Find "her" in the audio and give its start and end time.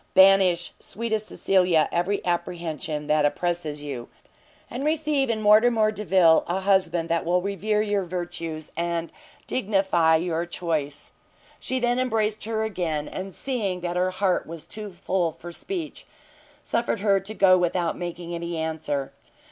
12.45-12.63, 13.95-14.09, 17.01-17.19